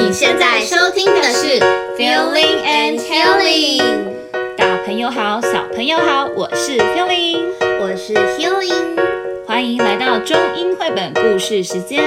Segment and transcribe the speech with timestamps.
[0.00, 1.58] 你现在收听的是
[1.98, 3.82] Feeling and Healing。
[4.56, 7.42] 大朋友好，小朋友好，我是 Feeling，
[7.80, 8.96] 我是 Healing，
[9.44, 12.00] 欢迎来到中英绘本故事时间。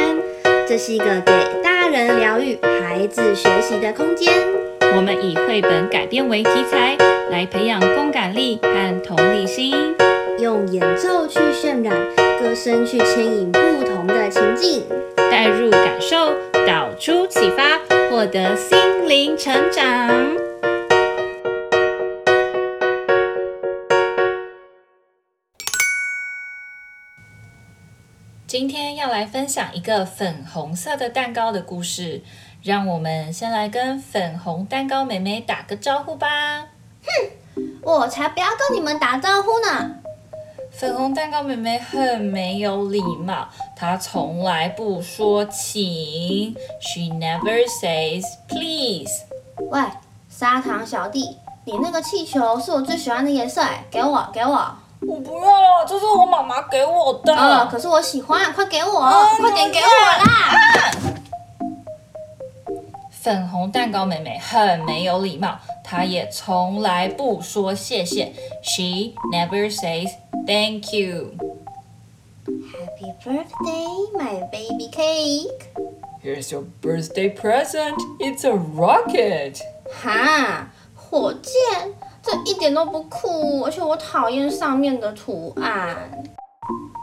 [0.65, 4.33] 这是一个给大人疗愈、孩子学习的空间。
[4.95, 6.95] 我们以绘本改编为题材，
[7.29, 9.93] 来培养共感力和同理心，
[10.39, 11.93] 用演奏去渲染，
[12.39, 14.85] 歌声去牵引不同的情境，
[15.29, 16.33] 带入感受，
[16.65, 17.79] 导出启发，
[18.09, 20.37] 获得心灵成长。
[28.45, 32.21] 今天要来分享一个粉红色的蛋糕的故事，
[32.61, 36.67] 让我们先来跟粉红蛋糕妹妹打个招呼吧。
[37.03, 37.31] 哼，
[37.81, 40.00] 我才不要跟你们打招呼呢！
[40.81, 49.11] 粉红蛋糕妹妹很没有礼貌，她从来不说请，She never says please。
[49.69, 49.79] 喂，
[50.27, 53.61] 砂糖小弟，你那个气球是我最喜欢的颜色，
[53.91, 54.75] 给我，给我。
[55.07, 57.31] 我不要了，这是我妈妈给我的。
[57.31, 60.23] 哦，可是我喜欢，快给我，哦，快点给我啦！
[60.23, 60.49] 啊，
[63.11, 65.55] 粉红蛋糕妹妹很没有礼貌，
[65.90, 68.32] 她也从来不说谢谢。
[68.62, 70.10] She never says
[70.46, 71.32] thank you.
[72.46, 75.70] Happy birthday, my baby cake.
[76.22, 77.96] Here's your birthday present.
[78.18, 79.60] It's a rocket.
[80.02, 81.52] 哈，火箭。
[82.22, 86.24] 这一点都不酷，而且我讨厌上面的图案。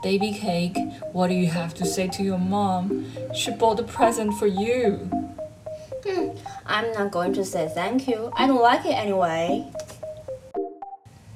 [0.01, 0.75] Baby cake,
[1.13, 3.05] what do you have to say to your mom?
[3.33, 5.07] She bought a present for you.
[6.05, 6.31] 嗯，
[6.65, 8.29] I'm not going to say thank you.
[8.35, 9.63] I don't like it anyway.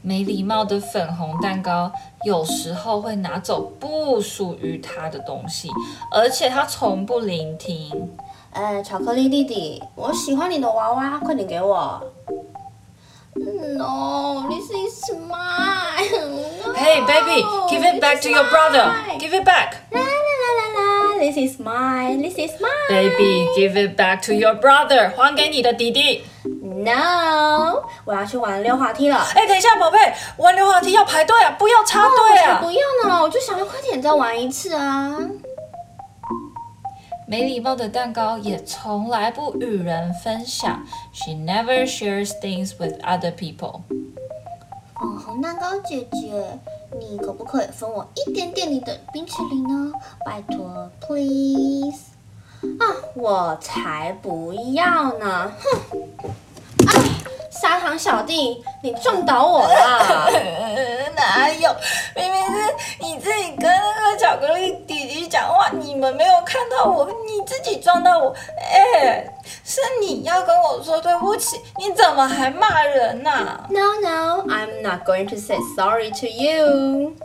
[0.02, 1.92] 没礼貌的粉红蛋糕
[2.24, 5.70] 有时候会拿走不属于他的东西，
[6.12, 8.10] 而且他从不聆听。
[8.52, 12.02] 呃，巧克力弟弟，我喜欢你的娃娃，快点给我。
[13.36, 16.10] No, this is mine.
[16.66, 18.92] No, hey, baby, give it back to your brother.
[19.20, 19.74] Give it back.
[21.23, 22.21] This is mine.
[22.21, 22.89] This is mine.
[22.89, 25.15] Baby, give it back to your brother.
[25.15, 26.25] 还给你的弟弟。
[26.43, 29.19] No，我要去玩溜滑梯了。
[29.37, 29.99] 哎，等一下，宝贝，
[30.39, 32.59] 玩溜滑梯要排队啊，不要插队啊。
[32.61, 35.17] 不要呢，我就想要快点再玩一次啊。
[37.29, 40.85] 没礼貌的蛋糕也从来不与人分享。
[41.13, 43.83] She never shares things with other people。
[44.99, 46.59] 粉红蛋糕姐姐，
[46.99, 49.93] 你可不可以分我一点点你的冰淇淋呢？
[50.25, 52.13] 拜托，please。
[52.79, 55.53] 啊，我才不要呢！
[55.91, 56.01] 哼。
[56.87, 56.93] 啊
[57.51, 60.29] 砂糖小弟，你撞倒我了！
[61.15, 61.71] 哪有？
[62.17, 68.35] 明明是你自己跟那个巧克力弟弟讲话，你们没有看到我，你自己撞到我。
[68.59, 69.25] 哎，
[69.73, 73.31] 是你要跟我说对不起，你怎么还骂人呢？
[73.31, 77.17] 啊？No, no, I'm not going to say sorry to you.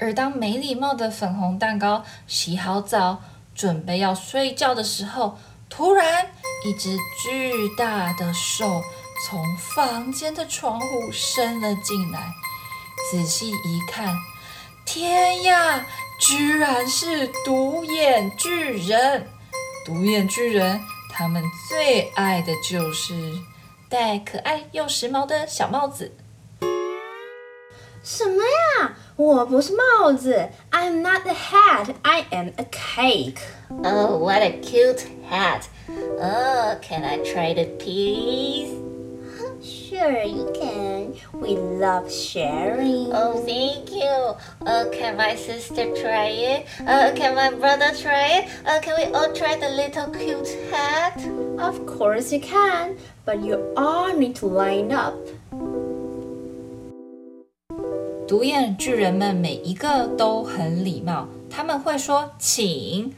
[0.00, 3.22] 而当没礼貌的粉红蛋糕洗好澡，
[3.54, 5.38] 准备要睡觉的时候，
[5.70, 6.26] 突然。
[6.64, 8.82] 一只巨大的手
[9.26, 12.20] 从房间的窗户伸了进来，
[13.10, 14.14] 仔细一看，
[14.84, 15.84] 天呀，
[16.20, 19.26] 居然是独眼巨人！
[19.84, 23.14] 独眼巨人，他们最爱的就是
[23.88, 26.12] 戴可爱又时髦的小帽子。
[28.04, 28.42] 什么
[28.80, 28.96] 呀？
[29.16, 33.40] 我不是帽子，I'm not a hat, I am a cake.
[33.82, 35.64] Oh, what a cute hat!
[35.88, 38.74] Oh, can I try the please?
[39.61, 41.15] Sure, you can.
[41.33, 43.11] We love sharing.
[43.13, 44.35] Oh, thank you.
[44.65, 46.65] Oh, can my sister try it?
[46.85, 48.49] Uh, can my brother try it?
[48.65, 51.17] Uh, can we all try the little cute hat?
[51.57, 55.15] Of course you can, but you all need to line up.
[58.27, 63.13] 独眼巨人们每一个都很礼貌，他们会说请，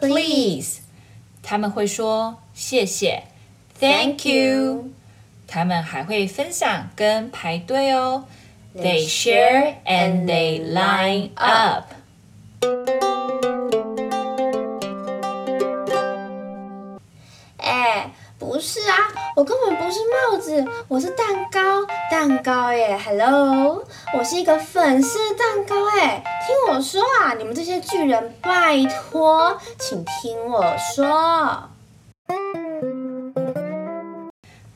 [0.00, 0.78] please，
[1.42, 3.24] 他们会说谢谢，
[3.78, 4.90] thank you，
[5.51, 8.25] 他们还会分享跟排队哦
[8.75, 11.85] ，they share and they line up。
[17.57, 18.95] 哎，不是啊，
[19.35, 19.99] 我根本不是
[20.31, 21.59] 帽子，我是蛋糕，
[22.11, 23.83] 蛋糕耶，hello。
[24.15, 31.69] 我是一个粉色蛋糕哎，听我说啊，你们这些巨人，拜托，请听我说。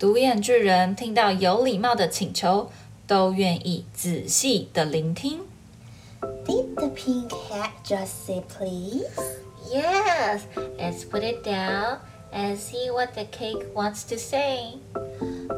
[0.04, 2.70] 独眼巨人听到有礼貌的请求，
[3.08, 5.40] 都愿意仔细的聆听。
[6.46, 9.08] Did the pink hat just say please?
[9.72, 10.42] Yes,
[10.78, 12.00] let's put it down
[12.34, 14.78] and see what the cake wants to say.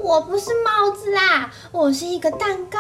[0.03, 2.77] 我不是帽子啦，我是一个蛋糕，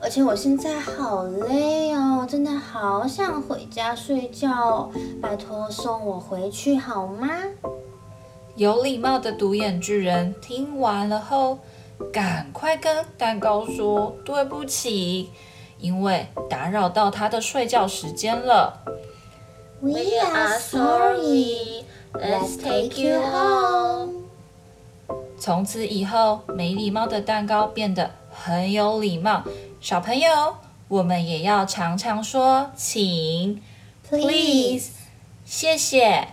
[0.00, 4.90] 而且我现在好累哦，真的好想回家睡觉哦，
[5.20, 7.28] 拜托送我回去好吗？
[8.56, 11.58] 有礼貌的独眼巨人听完了后，
[12.12, 15.30] 赶快跟蛋糕说对不起，
[15.78, 18.80] 因为打扰到他的睡觉时间了。
[19.80, 19.92] We
[20.24, 21.84] are sorry.
[22.12, 24.22] Let's take you home.
[25.36, 29.42] 从此以后，没礼貌的蛋糕变得很有礼貌。
[29.80, 30.56] 小朋友，
[30.86, 33.60] 我们也要常常说请、
[34.08, 34.92] please、
[35.44, 36.28] 谢谢、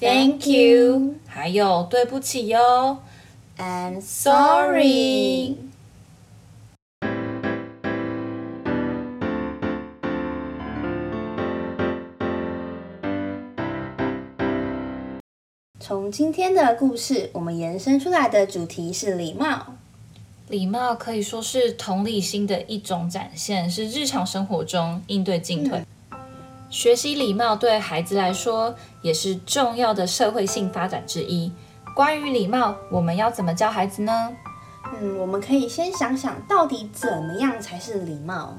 [0.00, 3.02] thank you，还有对不起哟
[3.58, 5.56] ，and sorry。
[15.78, 19.74] 从今天的故事，我们延伸出来的主题是礼貌。
[20.48, 25.78] 礼貌可以说是同理心的一种展现，是日常生活中应对进退。
[25.78, 25.86] 嗯、
[26.70, 31.52] 学习礼貌对孩子来说也是重要的社会性发展之一。
[31.96, 34.30] 关于礼貌，我们要怎么教孩子呢？
[34.94, 38.56] 嗯，我们可以先想想到底怎么样才是礼貌。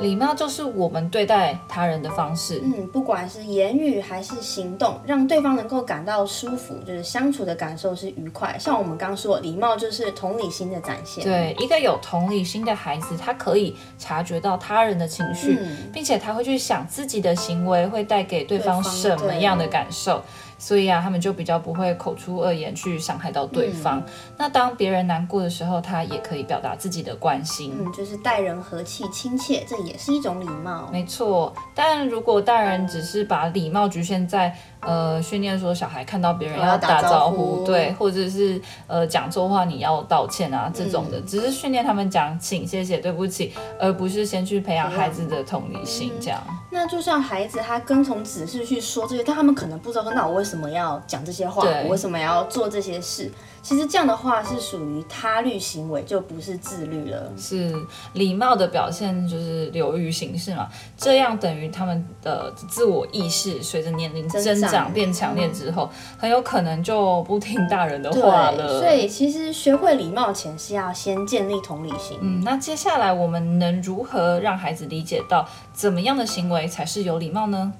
[0.00, 8.56] 礼貌就是我们对待他人的方式，嗯，不管是言语还是行动，让对方能够感到舒服，就是相处的感受是愉快。
[8.58, 11.22] 像我们刚说，礼貌就是同理心的展现。
[11.24, 20.22] 对，一个有同理心的孩子，他可以察觉到他人的情绪，嗯，并且他会去想自己的行为会带给对方什么样的感受。
[20.62, 23.98] 所以啊，他们就比较不会口出恶言去伤害到对方。
[23.98, 24.04] 嗯、
[24.38, 27.74] 那当别人难过的时候，他也可以表达自己的关心。
[27.80, 30.88] 嗯，就是待人和气亲切，这也是一种礼貌。
[30.92, 46.38] 没错，但如果大人只是把礼貌局限在呃训练说小孩看到别人要打招呼，对，或者是呃讲错话你要道歉啊这种的，嗯、只是训练他们讲请、谢谢、对不起，而不是先去培养孩子的同理心这样。
[46.46, 50.42] 嗯、那就像孩子他跟从指示去说这些，但他们可能不知道说那我。
[50.42, 51.62] 为什么要讲这些话？
[51.84, 53.30] 我为什么要做这些事？
[53.62, 57.32] 其实这样的话是属于他律行为，就不是自律了。
[57.38, 57.72] 是
[58.14, 60.68] 礼貌的表现，就是流于形式嘛。
[60.96, 65.88] 这样等于他们的自我意识随着年龄增长变强烈之后，
[66.18, 68.80] 很有可能就不听大人的话了。
[68.80, 72.18] 所以其实学会礼貌前是要先建立同理心。
[72.20, 77.72] 嗯，那接下来我们能如何让孩子理解到怎么样的行为才是有礼貌呢？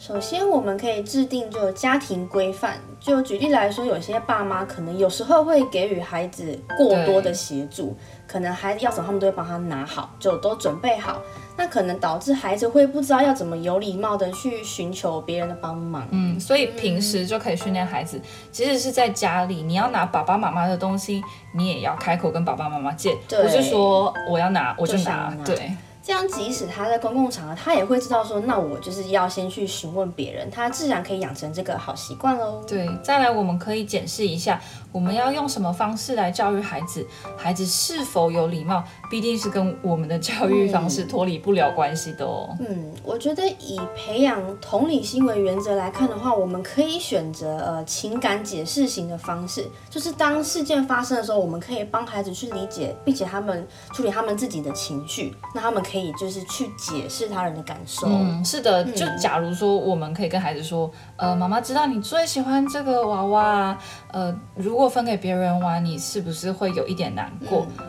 [0.00, 2.78] 首先，我们可以制定就家庭规范。
[2.98, 7.94] 就举例来说，有些爸妈可能有时候会给予孩子过多的协助，
[8.26, 11.20] 可能孩子要什么，他们都会帮他拿好，就都准备好。
[11.54, 16.08] 那可能导致孩子会不知道要怎么有礼貌的去寻求别人的帮忙。
[16.12, 18.18] 嗯，所以平时就可以训练孩子，
[18.50, 21.22] 即使是在家里，你要拿爸爸妈妈的东西，
[21.54, 25.70] 你也要开口跟爸爸妈妈借，不是说我要拿我就拿，就拿，对。
[26.10, 32.60] 这样，即使他在公共场合，他也会知道说，那我就是要先去询问别人，他自然可以养成这个好习惯喽。
[32.66, 34.60] 对，再来我们可以检视一下，
[34.90, 42.56] 我们要用什么方式来教育孩子，孩子是否有礼貌，必定是跟我们的教育方式脱离不了关系的哦。
[42.58, 58.06] 嗯，我觉得以培养同理心为原则来看的话，我们可以选择呃情感解释型的方式，就是当事件发生的时候，我们可以帮孩子去理解，并且他们处理他们自己的情绪，那他们可以就是去解释他人的感受。
[58.06, 63.78] 嗯，是的，就假如说我们可以跟孩子说，呃，妈妈知道你最喜欢这个娃娃，
[64.12, 67.66] 呃，如果分给别人玩，你是不是会有一点难过？
[67.78, 67.86] 嗯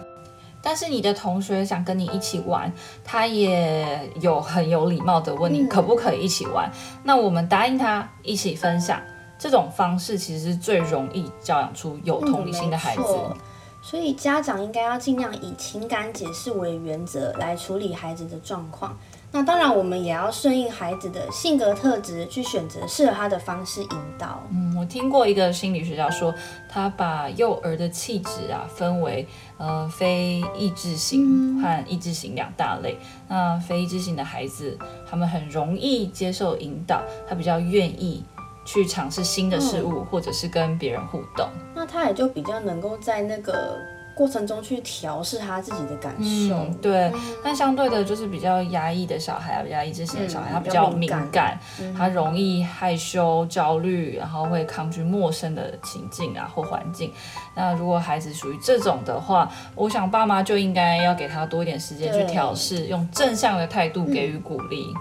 [0.64, 2.72] 但是你的同学想跟你一起玩，
[3.04, 6.70] 他也有很有礼貌的问你可不可以一起玩。
[6.70, 9.02] 嗯、那我们答应他一起分享，
[9.40, 13.02] 这种方式其实是最容易教养出有同理心的孩子。
[13.08, 13.36] 嗯、
[13.82, 18.98] 所以家长应该要尽量以情感解释为原则来处理孩子的状况。
[19.34, 24.44] 那当然，我们也要顺应孩子的性格特质，去选择适合他的方式引导。
[24.52, 26.36] 嗯，我听过一个心理学家说，
[26.68, 29.26] 他把幼儿的气质啊分为
[29.58, 32.98] 呃非抑制型和抑制型两大类。
[33.30, 34.78] 嗯、那非抑制型的孩子，
[35.10, 38.22] 他们很容易接受引导，他比较愿意
[38.66, 41.48] 去尝试新的事物，嗯、或者是跟别人互动。
[41.74, 43.78] 那他也就比较能够在那个。
[44.14, 47.12] 过程中去调试他自己的感受，嗯、对。
[47.42, 57.12] 但相对的，就是比较压抑的小孩啊，比较意志型的小孩，嗯、他比较敏感，嗯、他容易害羞、焦虑，然后会抗拒陌生的情境啊或环境。
[57.56, 64.94] 那如果孩子属于这种的话，我想爸妈就应该要给他多一点时间去调试，用正向的态度给予鼓励。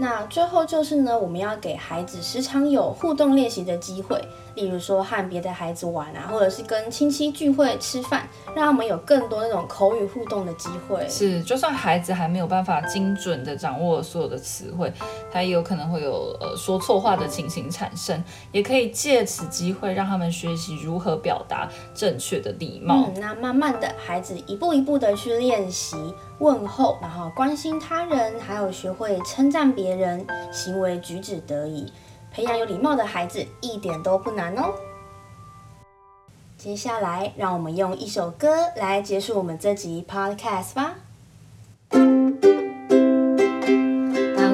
[0.00, 4.18] 那最后就是呢，我们要给孩子时常有互动练习的机会。
[4.60, 11.08] 例如说和别的孩子玩啊，或者是跟亲戚聚会吃饭，让他们有更多那种口语互动的机会。
[11.08, 14.92] 是，就算孩子还没有办法精准的掌握所有的词汇，
[15.32, 23.06] 他也有可能会有呃说错话的情形产生，也可以借此机会让他们学习如何表达正确的礼貌。
[23.06, 25.96] 嗯，那慢慢的孩子一步一步的去练习
[26.38, 31.90] 问候，然后关心他人，还有学会称赞别人，行为举止得宜。
[32.32, 34.72] 培养有礼貌的孩子一点都不难哦。
[36.56, 40.94] 接下来，让我们用一首歌来结束我们这集 podcast 吧。
[41.90, 42.00] 当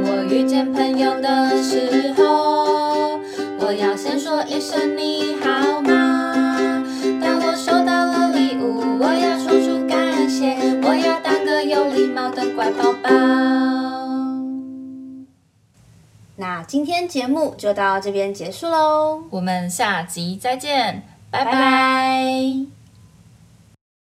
[0.02, 3.18] 我遇见朋友的时候，
[3.58, 6.82] 我要先说一声你好吗？
[7.20, 13.95] 当我收到了礼物，我要说出感谢，我要当个有礼貌的乖宝宝。
[16.36, 21.52] 那今天节目就到这边结束喽，我们下集再见，拜拜。
[21.52, 22.75] 拜拜。